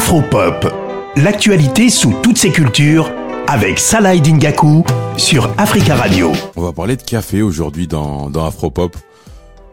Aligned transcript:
Afropop, 0.00 0.66
l'actualité 1.16 1.90
sous 1.90 2.14
toutes 2.22 2.38
ses 2.38 2.50
cultures 2.50 3.12
avec 3.46 3.78
Salah 3.78 4.16
Dingaku 4.16 4.82
sur 5.18 5.50
Africa 5.58 5.94
Radio. 5.94 6.32
On 6.56 6.62
va 6.62 6.72
parler 6.72 6.96
de 6.96 7.02
café 7.02 7.42
aujourd'hui 7.42 7.86
dans, 7.86 8.30
dans 8.30 8.46
Afropop. 8.46 8.96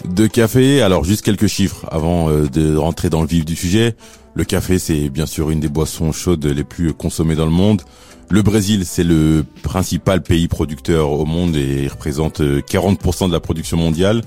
De 0.04 0.28
café, 0.28 0.82
alors 0.82 1.06
juste 1.06 1.24
quelques 1.24 1.48
chiffres 1.48 1.86
avant 1.90 2.30
euh, 2.30 2.50
de 2.50 2.76
rentrer 2.76 3.10
dans 3.10 3.22
le 3.22 3.28
vif 3.28 3.46
du 3.46 3.56
sujet. 3.56 3.96
Le 4.34 4.44
café, 4.44 4.80
c'est 4.80 5.08
bien 5.08 5.26
sûr 5.26 5.50
une 5.50 5.62
des 5.62 5.70
boissons 5.70 6.12
chaudes 6.12 6.46
les 6.46 6.66
plus 6.66 6.94
consommées 6.94 7.36
dans 7.36 7.46
le 7.46 7.52
monde. 7.52 7.82
Le 8.30 8.42
Brésil, 8.42 8.84
c'est 8.86 9.06
le 9.06 9.46
principal 9.64 10.22
pays 10.22 10.50
producteur 10.50 11.10
au 11.10 11.26
monde 11.26 11.56
et 11.56 11.88
représente 11.88 12.42
40% 12.42 13.24
euh, 13.24 13.28
de 13.30 13.34
la 13.34 13.40
production 13.40 13.78
mondiale 13.78 14.24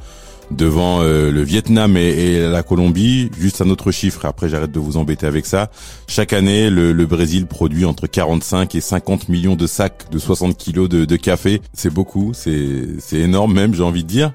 devant 0.51 1.01
euh, 1.03 1.31
le 1.31 1.43
Vietnam 1.43 1.97
et, 1.97 2.41
la 2.49 2.63
Colombie. 2.63 3.31
Juste 3.39 3.61
un 3.61 3.71
autre 3.71 3.91
chiffre, 3.91 4.25
après 4.25 4.49
j'arrête 4.49 4.73
de 4.73 4.79
vous 4.81 4.97
embêter 4.97 5.27
avec 5.27 5.47
ça. 5.47 5.71
Chaque 6.07 6.33
année, 6.33 6.71
le, 6.71 7.07
Brésil 7.07 7.47
produit 7.47 7.85
entre 7.85 8.07
45 8.07 8.75
et 8.75 8.81
50 8.81 9.29
millions 9.29 9.57
de 9.57 9.67
sacs 9.67 10.11
de 10.11 10.19
60 10.19 10.57
kilos 10.57 10.89
de, 10.89 11.17
café. 11.17 11.61
C'est 11.73 11.93
beaucoup, 11.93 12.33
c'est 12.35 12.99
énorme 13.13 13.53
même, 13.53 13.75
j'ai 13.75 13.83
envie 13.83 14.05
de 14.05 14.09
dire. 14.09 14.33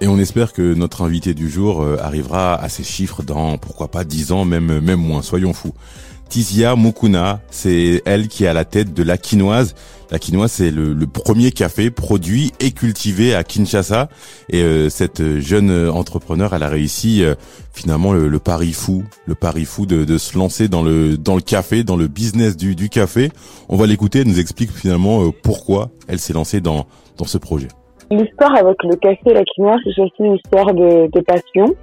Et 0.00 0.06
on 0.06 0.18
espère 0.18 0.52
que 0.52 0.74
notre 0.74 1.02
invité 1.02 1.34
du 1.34 1.50
jour 1.50 1.82
euh, 1.82 1.96
arrivera 2.00 2.54
à 2.54 2.68
ces 2.68 2.84
chiffres 2.84 3.22
dans, 3.24 3.58
pourquoi 3.58 3.88
pas, 3.88 4.04
10 4.04 4.30
ans, 4.30 4.44
même, 4.44 4.78
même 4.80 5.00
moins, 5.00 5.22
soyons 5.22 5.52
fous. 5.52 5.74
Tizia 6.28 6.76
Mukuna, 6.76 7.40
c'est 7.50 8.02
elle 8.04 8.28
qui 8.28 8.44
est 8.44 8.48
à 8.48 8.52
la 8.52 8.64
tête 8.64 8.92
de 8.92 9.02
la 9.02 9.16
quinoise. 9.16 9.74
La 10.10 10.18
quinoise, 10.18 10.52
c'est 10.52 10.70
le, 10.70 10.94
premier 11.06 11.52
café 11.52 11.90
produit 11.90 12.52
et 12.60 12.70
cultivé 12.70 13.34
à 13.34 13.44
Kinshasa. 13.44 14.08
Et 14.50 14.62
euh, 14.62 14.88
cette 14.88 15.38
jeune 15.40 15.88
entrepreneur, 15.88 16.54
elle 16.54 16.62
a 16.62 16.68
réussi 16.68 17.24
euh, 17.24 17.34
finalement 17.72 18.12
le, 18.12 18.38
pari 18.38 18.72
fou, 18.72 19.04
le 19.26 19.34
pari 19.34 19.64
fou 19.64 19.86
de, 19.86 20.18
se 20.18 20.38
lancer 20.38 20.68
dans 20.68 20.82
le 20.82 21.16
dans 21.16 21.34
le 21.34 21.40
café, 21.40 21.84
dans 21.84 21.96
le 21.96 22.08
business 22.08 22.56
du, 22.56 22.88
café. 22.88 23.30
On 23.68 23.76
va 23.76 23.86
l'écouter, 23.86 24.20
elle 24.20 24.28
nous 24.28 24.40
explique 24.40 24.70
finalement 24.70 25.24
euh, 25.24 25.30
pourquoi 25.42 25.90
elle 26.08 26.18
s'est 26.18 26.32
lancée 26.34 26.60
dans 26.60 26.86
dans 27.16 27.26
ce 27.26 27.38
projet. 27.38 27.68
L'histoire 28.10 28.54
avec 28.54 28.76
le 28.84 28.96
café 28.96 29.20
et 29.26 29.34
la 29.34 29.44
quinoise, 29.44 29.80
c'est 29.84 30.00
aussi 30.00 30.12
une 30.20 30.36
histoire 30.36 30.72
de 30.72 31.20
passion. 31.20 31.74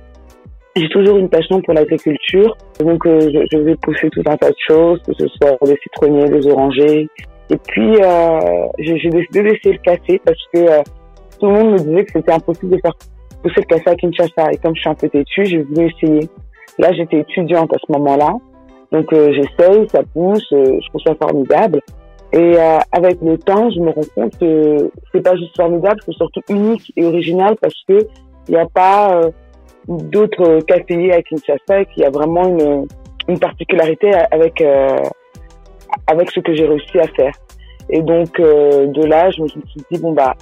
J'ai 0.77 0.89
toujours 0.89 1.15
une 1.15 1.29
passion 1.29 1.61
pour 1.61 1.73
l'agriculture, 1.73 2.57
donc 2.81 3.05
euh, 3.05 3.21
je, 3.21 3.47
je, 3.49 3.57
vais 3.59 3.75
pousser 3.77 4.09
tout 4.09 4.21
un 4.25 4.35
tas 4.35 4.49
de 4.49 4.55
choses, 4.67 5.01
que 5.07 5.13
ce 5.13 5.25
soit 5.27 5.57
des 5.65 5.77
citronniers, 5.81 6.27
des 6.27 6.45
orangers. 6.47 7.07
Et 7.49 7.57
puis 7.65 7.95
euh, 8.01 8.39
j'ai 8.79 9.09
décidé 9.09 9.43
d'essayer 9.43 9.71
le 9.71 9.77
café 9.77 10.19
parce 10.25 10.41
que 10.53 10.59
euh, 10.59 10.83
tout 11.39 11.45
le 11.45 11.53
monde 11.53 11.71
me 11.71 11.77
disait 11.77 12.03
que 12.03 12.11
c'était 12.15 12.33
impossible 12.33 12.75
de 12.75 12.81
faire 12.81 12.93
pousser 13.41 13.61
le 13.61 13.75
café 13.75 13.89
à 13.89 13.95
Kinshasa. 13.95 14.51
Et 14.51 14.57
comme 14.57 14.75
je 14.75 14.81
suis 14.81 14.89
un 14.89 14.95
peu 14.95 15.07
têtue, 15.07 15.45
j'ai 15.45 15.61
voulu 15.61 15.87
essayer. 15.87 16.27
Là, 16.77 16.91
j'étais 16.91 17.19
étudiante 17.19 17.73
à 17.73 17.77
ce 17.77 17.89
moment-là, 17.93 18.33
donc 18.91 19.13
euh, 19.13 19.31
j'essaye, 19.31 19.87
ça 19.87 20.01
pousse, 20.13 20.45
je 20.51 20.89
trouve 20.89 21.01
ça 21.07 21.15
formidable. 21.15 21.79
Et 22.33 22.57
avec 22.91 23.21
le 23.21 23.37
temps, 23.37 23.69
je 23.69 23.79
me 23.79 23.91
rends 23.91 24.01
compte 24.13 24.37
que 24.37 24.91
c'est 25.13 25.21
pas 25.21 25.37
juste 25.37 25.55
formidable, 25.55 26.01
c'est 26.05 26.15
surtout 26.15 26.41
unique 26.49 26.91
et 26.97 27.05
original 27.05 27.55
parce 27.61 27.81
que 27.87 28.05
il 28.49 28.55
n'y 28.55 28.57
a 28.57 28.65
pas 28.65 29.21
d'autres 29.88 30.59
caféiers 30.66 31.14
à 31.14 31.22
Kinshasa 31.22 31.81
et 31.81 31.86
qu'il 31.88 32.03
y 32.03 32.05
a 32.05 32.09
vraiment 32.09 32.47
une, 32.47 32.88
une 33.28 33.39
particularité 33.39 34.11
avec 34.31 34.61
euh, 34.61 34.97
avec 36.08 36.31
ce 36.31 36.39
que 36.39 36.53
j'ai 36.53 36.66
réussi 36.66 37.00
à 37.00 37.08
faire. 37.08 37.33
Et 37.89 38.02
donc 38.02 38.39
euh, 38.39 38.88
de 38.88 39.06
là, 39.06 39.30
je 39.31 39.41
me 39.41 39.47
suis 39.47 39.61
dit 39.91 40.00
bon 40.00 40.13
bah 40.13 40.36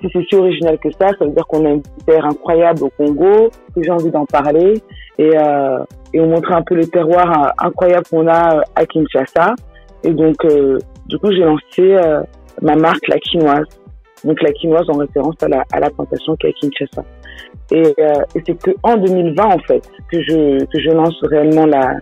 si 0.00 0.08
c'est 0.12 0.24
si 0.30 0.34
original 0.34 0.78
que 0.78 0.90
ça, 0.92 1.08
ça 1.18 1.24
veut 1.24 1.30
dire 1.30 1.46
qu'on 1.46 1.64
a 1.66 1.70
une 1.70 1.82
terre 2.06 2.24
incroyable 2.24 2.84
au 2.84 2.90
Congo, 2.90 3.50
que 3.74 3.82
j'ai 3.82 3.90
envie 3.90 4.10
d'en 4.10 4.24
parler 4.24 4.74
et 5.18 5.30
euh, 5.36 5.78
et 6.12 6.20
on 6.20 6.26
montrait 6.26 6.54
un 6.54 6.62
peu 6.62 6.74
le 6.74 6.86
terroir 6.86 7.44
euh, 7.44 7.66
incroyable 7.66 8.06
qu'on 8.10 8.26
a 8.26 8.62
à 8.74 8.86
Kinshasa. 8.86 9.54
Et 10.02 10.12
donc 10.12 10.36
du 11.06 11.18
coup 11.18 11.30
j'ai 11.30 11.44
lancé 11.44 12.00
ma 12.62 12.74
marque 12.74 13.06
la 13.08 13.18
quinoise. 13.18 13.66
Donc 14.24 14.40
la 14.42 14.52
quinoise 14.52 14.88
en 14.88 14.98
référence 14.98 15.36
à 15.42 15.48
la, 15.48 15.64
à 15.72 15.80
la 15.80 15.90
plantation 15.90 16.36
qui 16.36 16.46
est 16.46 16.50
à 16.50 16.52
Kinshasa. 16.52 17.04
Et, 17.72 17.82
euh, 17.82 18.22
et 18.34 18.42
c'est 18.46 18.58
que 18.58 18.70
en 18.82 18.96
2020 18.96 19.44
en 19.44 19.58
fait 19.60 19.82
que 20.10 20.20
je 20.22 20.64
que 20.64 20.80
je 20.80 20.90
lance 20.90 21.16
réellement 21.22 21.66
la 21.66 21.94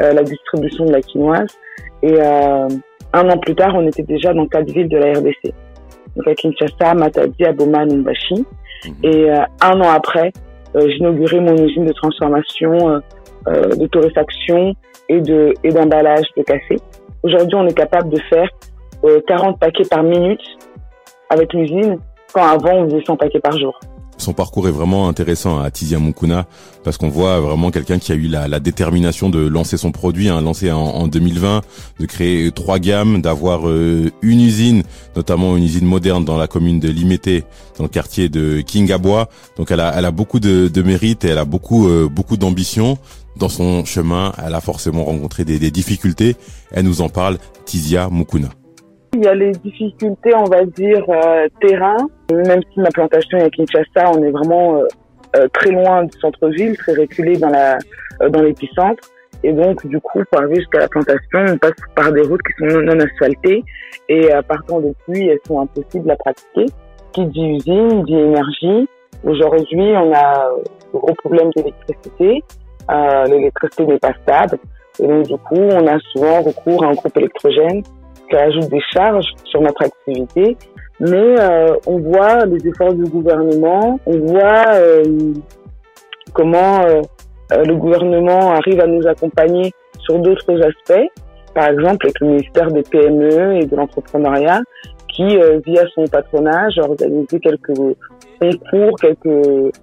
euh, 0.00 0.12
la 0.12 0.22
distribution 0.22 0.84
de 0.84 0.92
la 0.92 1.00
quinoise. 1.00 1.56
Et 2.02 2.12
euh, 2.12 2.68
un 3.12 3.28
an 3.28 3.38
plus 3.38 3.54
tard, 3.54 3.72
on 3.74 3.86
était 3.86 4.02
déjà 4.02 4.34
dans 4.34 4.46
quatre 4.46 4.70
villes 4.70 4.88
de 4.88 4.98
la 4.98 5.12
RDC. 5.12 5.54
Donc 6.16 6.26
à 6.26 6.34
Kinshasa, 6.34 6.94
Matadi, 6.94 7.44
Aboma, 7.44 7.86
Numbashi. 7.86 8.34
Mhm. 8.34 8.94
Et 9.04 9.30
euh, 9.30 9.36
un 9.62 9.80
an 9.80 9.90
après, 9.90 10.32
euh, 10.74 10.80
j'ai 10.88 10.96
inauguré 10.96 11.40
mon 11.40 11.56
usine 11.56 11.86
de 11.86 11.92
transformation, 11.92 13.00
de 13.46 13.86
torréfaction 13.86 14.72
et 15.08 15.20
de 15.20 15.52
et 15.64 15.70
d'emballage 15.70 16.26
de 16.36 16.42
café. 16.42 16.76
Aujourd'hui, 17.24 17.56
on 17.56 17.66
est 17.66 17.76
capable 17.76 18.08
de 18.10 18.20
faire 18.30 18.48
40 19.26 19.58
paquets 19.58 19.84
par 19.90 20.04
minute 20.04 20.40
avec 21.32 21.52
l'usine, 21.54 21.98
quand 22.32 22.46
avant 22.46 22.74
on 22.74 22.90
faisait 22.90 23.04
100 23.04 23.16
paquets 23.16 23.40
par 23.40 23.58
jour 23.58 23.78
son 24.18 24.32
parcours 24.32 24.68
est 24.68 24.72
vraiment 24.72 25.08
intéressant 25.08 25.60
à 25.60 25.70
Tizia 25.70 25.98
Mukuna 25.98 26.46
parce 26.84 26.96
qu'on 26.96 27.08
voit 27.08 27.40
vraiment 27.40 27.70
quelqu'un 27.70 27.98
qui 27.98 28.12
a 28.12 28.14
eu 28.14 28.28
la, 28.28 28.46
la, 28.46 28.60
détermination 28.60 29.30
de 29.30 29.40
lancer 29.40 29.76
son 29.76 29.90
produit, 29.90 30.28
hein, 30.28 30.40
lancé 30.40 30.70
en, 30.70 30.78
en, 30.78 31.08
2020, 31.08 31.62
de 31.98 32.06
créer 32.06 32.52
trois 32.52 32.78
gammes, 32.78 33.20
d'avoir 33.20 33.68
euh, 33.68 34.10
une 34.22 34.40
usine, 34.40 34.82
notamment 35.16 35.56
une 35.56 35.64
usine 35.64 35.86
moderne 35.86 36.24
dans 36.24 36.36
la 36.36 36.46
commune 36.46 36.78
de 36.78 36.88
Limete, 36.88 37.44
dans 37.78 37.84
le 37.84 37.88
quartier 37.88 38.28
de 38.28 38.60
Kingabois. 38.60 39.28
Donc 39.56 39.70
elle 39.70 39.80
a, 39.80 40.10
beaucoup 40.10 40.40
de, 40.40 40.68
de 40.68 40.82
mérite 40.82 41.24
et 41.24 41.28
elle 41.28 41.38
a 41.38 41.44
beaucoup, 41.44 41.88
euh, 41.88 42.08
beaucoup 42.08 42.36
d'ambition. 42.36 42.98
Dans 43.36 43.48
son 43.48 43.84
chemin, 43.84 44.32
elle 44.44 44.54
a 44.54 44.60
forcément 44.60 45.04
rencontré 45.04 45.44
des, 45.44 45.58
des 45.58 45.70
difficultés. 45.70 46.36
Elle 46.70 46.84
nous 46.84 47.00
en 47.00 47.08
parle, 47.08 47.38
Tizia 47.64 48.08
Mukuna. 48.10 48.50
Il 49.14 49.24
y 49.24 49.28
a 49.28 49.34
les 49.34 49.50
difficultés, 49.50 50.34
on 50.34 50.44
va 50.44 50.64
dire, 50.64 51.04
euh, 51.10 51.46
terrain. 51.60 51.98
Même 52.30 52.62
si 52.72 52.80
ma 52.80 52.88
plantation 52.88 53.36
est 53.36 53.44
à 53.44 53.50
Kinshasa, 53.50 54.10
on 54.10 54.22
est 54.22 54.30
vraiment 54.30 54.76
euh, 54.76 54.84
euh, 55.36 55.48
très 55.52 55.70
loin 55.70 56.04
du 56.04 56.18
centre-ville, 56.18 56.74
très 56.78 56.94
reculé 56.94 57.36
dans 57.36 57.50
la 57.50 57.76
dans 58.30 58.40
l'épicentre. 58.40 59.02
Et 59.44 59.52
donc, 59.52 59.86
du 59.86 60.00
coup, 60.00 60.22
pour 60.30 60.40
arriver 60.40 60.60
jusqu'à 60.60 60.78
la 60.78 60.88
plantation, 60.88 61.44
on 61.46 61.58
passe 61.58 61.72
par 61.94 62.10
des 62.10 62.22
routes 62.22 62.40
qui 62.40 62.52
sont 62.56 62.80
non, 62.80 62.98
asphaltées. 63.00 63.62
Et 64.08 64.30
partant 64.48 64.80
de 64.80 64.94
pluie, 65.04 65.28
elles 65.28 65.40
sont 65.46 65.60
impossibles 65.60 66.10
à 66.10 66.16
pratiquer. 66.16 66.66
Qui 67.12 67.26
dit 67.26 67.48
usine, 67.48 68.04
dit 68.04 68.16
énergie. 68.16 68.88
Aujourd'hui, 69.24 69.92
on 69.94 70.14
a 70.14 70.48
de 70.94 70.98
gros 70.98 71.14
problèmes 71.14 71.50
d'électricité. 71.54 72.42
L'électricité 73.26 73.84
n'est 73.84 73.98
pas 73.98 74.14
stable. 74.22 74.58
Et 75.00 75.06
donc, 75.06 75.26
du 75.26 75.36
coup, 75.36 75.60
on 75.60 75.86
a 75.86 75.98
souvent 76.12 76.40
recours 76.42 76.84
à 76.84 76.88
un 76.88 76.92
groupe 76.92 77.16
électrogène 77.16 77.82
qui 78.32 78.38
ajoute 78.38 78.70
des 78.70 78.80
charges 78.92 79.26
sur 79.44 79.60
notre 79.60 79.82
activité. 79.82 80.56
Mais 81.00 81.40
euh, 81.40 81.74
on 81.86 81.98
voit 81.98 82.46
les 82.46 82.66
efforts 82.66 82.94
du 82.94 83.04
gouvernement, 83.04 83.98
on 84.06 84.18
voit 84.18 84.74
euh, 84.74 85.02
comment 86.32 86.82
euh, 86.82 87.02
le 87.50 87.74
gouvernement 87.74 88.52
arrive 88.52 88.80
à 88.80 88.86
nous 88.86 89.06
accompagner 89.06 89.72
sur 89.98 90.18
d'autres 90.18 90.62
aspects. 90.62 91.08
Par 91.54 91.68
exemple, 91.68 92.06
avec 92.06 92.20
le 92.20 92.28
ministère 92.28 92.70
des 92.70 92.82
PME 92.82 93.56
et 93.56 93.66
de 93.66 93.76
l'entrepreneuriat, 93.76 94.60
qui, 95.12 95.36
via 95.66 95.84
son 95.94 96.04
patronage, 96.04 96.78
a 96.78 96.82
organisé 96.88 97.38
quelques 97.38 97.74
concours, 98.40 98.96
quelques 98.98 99.74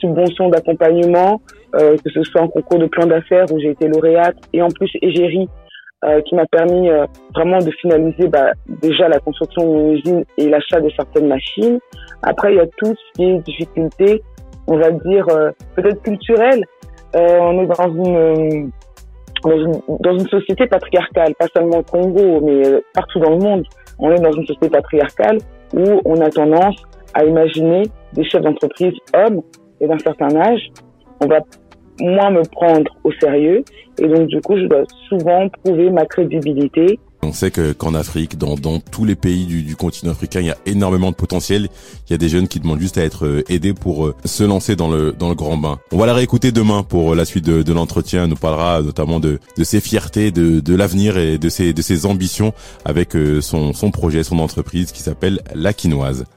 subventions 0.00 0.48
d'accompagnement, 0.48 1.42
que 1.74 2.10
ce 2.10 2.22
soit 2.22 2.40
un 2.40 2.48
concours 2.48 2.78
de 2.78 2.86
plan 2.86 3.04
d'affaires 3.04 3.44
où 3.52 3.60
j'ai 3.60 3.72
été 3.72 3.88
lauréate, 3.88 4.36
et 4.54 4.62
en 4.62 4.68
plus 4.68 4.90
égérie 5.02 5.46
euh, 6.04 6.20
qui 6.22 6.34
m'a 6.34 6.46
permis 6.46 6.90
euh, 6.90 7.06
vraiment 7.32 7.58
de 7.58 7.70
finaliser 7.70 8.26
bah, 8.26 8.52
déjà 8.82 9.08
la 9.08 9.20
construction 9.20 9.62
d'une 9.72 9.92
usine 9.92 10.24
et 10.36 10.48
l'achat 10.48 10.80
de 10.80 10.90
certaines 10.96 11.28
machines. 11.28 11.78
Après, 12.24 12.52
il 12.52 12.56
y 12.56 12.60
a 12.60 12.66
tout 12.66 12.92
ce 12.92 13.12
qui 13.14 13.24
est 13.24 13.38
difficulté, 13.38 14.20
on 14.66 14.78
va 14.78 14.90
dire 14.90 15.24
euh, 15.30 15.52
peut-être 15.76 16.02
culturelle. 16.02 16.64
on 17.14 17.62
est 17.62 17.66
dans 17.66 17.88
une, 17.94 18.72
dans 19.44 19.58
une, 19.58 19.80
dans 20.00 20.18
une 20.18 20.26
société 20.26 20.66
patriarcale, 20.66 21.36
pas 21.36 21.46
seulement 21.54 21.78
au 21.78 21.82
Congo, 21.84 22.40
mais 22.42 22.62
partout 22.94 23.20
dans 23.20 23.30
le 23.30 23.38
monde. 23.38 23.64
On 24.00 24.10
est 24.10 24.20
dans 24.20 24.32
une 24.32 24.44
société 24.44 24.70
patriarcale 24.70 25.38
où 25.72 26.00
on 26.04 26.20
a 26.20 26.30
tendance 26.30 26.82
à 27.14 27.24
imaginer 27.24 27.82
des 28.12 28.24
chefs 28.24 28.42
d'entreprise 28.42 28.94
hommes 29.14 29.42
et 29.80 29.86
d'un 29.86 29.98
certain 29.98 30.34
âge. 30.34 30.72
On 31.20 31.28
va 31.28 31.42
moins 32.02 32.30
me 32.30 32.42
prendre 32.42 32.90
au 33.04 33.12
sérieux. 33.12 33.64
Et 33.98 34.08
donc, 34.08 34.26
du 34.26 34.40
coup, 34.40 34.56
je 34.56 34.66
dois 34.66 34.84
souvent 35.08 35.48
prouver 35.48 35.90
ma 35.90 36.04
crédibilité. 36.06 36.98
On 37.24 37.32
sait 37.32 37.52
que 37.52 37.72
qu'en 37.72 37.94
Afrique, 37.94 38.36
dans, 38.36 38.56
dans 38.56 38.80
tous 38.80 39.04
les 39.04 39.14
pays 39.14 39.46
du, 39.46 39.62
du, 39.62 39.76
continent 39.76 40.10
africain, 40.10 40.40
il 40.40 40.46
y 40.46 40.50
a 40.50 40.56
énormément 40.66 41.12
de 41.12 41.14
potentiel. 41.14 41.68
Il 42.08 42.10
y 42.10 42.14
a 42.14 42.18
des 42.18 42.28
jeunes 42.28 42.48
qui 42.48 42.58
demandent 42.58 42.80
juste 42.80 42.98
à 42.98 43.04
être 43.04 43.26
euh, 43.26 43.44
aidés 43.48 43.74
pour 43.74 44.06
euh, 44.06 44.14
se 44.24 44.42
lancer 44.42 44.74
dans 44.74 44.90
le 44.90 45.12
dans 45.12 45.28
le 45.28 45.36
grand 45.36 45.56
bain. 45.56 45.78
On 45.92 45.98
va 45.98 46.06
la 46.06 46.14
réécouter 46.14 46.50
demain 46.50 46.82
pour 46.82 47.12
euh, 47.12 47.14
la 47.14 47.24
suite 47.24 47.44
de, 47.44 47.62
de 47.62 47.72
l'entretien. 47.72 48.24
Elle 48.24 48.30
nous 48.30 48.34
parlera 48.34 48.82
notamment 48.82 49.20
de, 49.20 49.38
de 49.56 49.64
ses 49.64 49.80
fiertés, 49.80 50.32
de, 50.32 50.58
de 50.58 50.74
l'avenir 50.74 51.16
et 51.16 51.38
de 51.38 51.48
ses 51.48 51.72
de 51.72 51.80
ses 51.80 52.06
ambitions 52.06 52.52
avec 52.84 53.10
son 53.40 53.72
son 53.72 53.90
projet, 53.92 54.24
son 54.24 54.40
entreprise 54.40 54.90
qui 54.90 55.02
s'appelle 55.02 55.42
La 55.54 55.72
Quinoise. 55.72 56.24